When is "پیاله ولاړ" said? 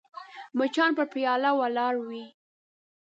1.13-1.93